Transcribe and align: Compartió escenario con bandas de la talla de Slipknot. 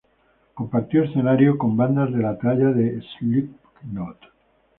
Compartió 0.55 1.03
escenario 1.03 1.59
con 1.59 1.77
bandas 1.77 2.11
de 2.11 2.23
la 2.23 2.35
talla 2.39 2.69
de 2.71 3.03
Slipknot. 3.19 4.17